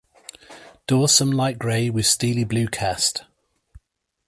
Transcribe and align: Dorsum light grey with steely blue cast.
Dorsum 0.87 1.31
light 1.31 1.59
grey 1.59 1.91
with 1.91 2.07
steely 2.07 2.43
blue 2.43 2.65
cast. 2.67 3.23